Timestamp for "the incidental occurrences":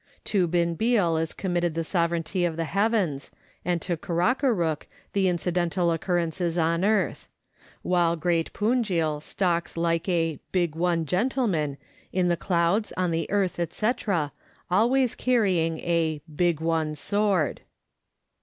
5.13-6.57